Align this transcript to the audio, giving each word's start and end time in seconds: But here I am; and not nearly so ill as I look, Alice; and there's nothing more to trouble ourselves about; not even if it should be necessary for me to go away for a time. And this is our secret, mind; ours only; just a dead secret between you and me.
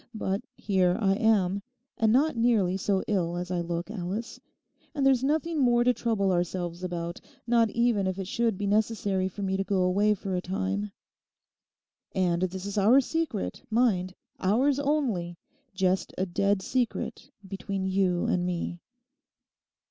But 0.15 0.41
here 0.55 0.97
I 0.99 1.13
am; 1.13 1.61
and 1.95 2.11
not 2.11 2.35
nearly 2.35 2.75
so 2.75 3.03
ill 3.07 3.37
as 3.37 3.51
I 3.51 3.61
look, 3.61 3.91
Alice; 3.91 4.39
and 4.95 5.05
there's 5.05 5.23
nothing 5.23 5.59
more 5.59 5.83
to 5.83 5.93
trouble 5.93 6.31
ourselves 6.31 6.83
about; 6.83 7.21
not 7.45 7.69
even 7.69 8.07
if 8.07 8.17
it 8.17 8.25
should 8.27 8.57
be 8.57 8.65
necessary 8.65 9.27
for 9.27 9.43
me 9.43 9.57
to 9.57 9.63
go 9.63 9.83
away 9.83 10.15
for 10.15 10.35
a 10.35 10.41
time. 10.41 10.91
And 12.15 12.41
this 12.41 12.65
is 12.65 12.79
our 12.79 12.99
secret, 12.99 13.61
mind; 13.69 14.15
ours 14.39 14.79
only; 14.79 15.37
just 15.75 16.15
a 16.17 16.25
dead 16.25 16.63
secret 16.63 17.29
between 17.47 17.85
you 17.85 18.25
and 18.25 18.43
me. 18.43 18.79